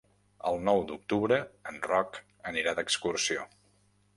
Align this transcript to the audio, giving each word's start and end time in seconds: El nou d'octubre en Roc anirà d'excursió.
El 0.51 0.55
nou 0.69 0.79
d'octubre 0.91 1.37
en 1.73 1.77
Roc 1.91 2.17
anirà 2.53 2.75
d'excursió. 2.81 3.47